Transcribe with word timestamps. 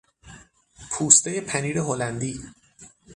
پوستهی 0.91 1.41
پنیر 1.41 1.77
هلندی 1.79 2.39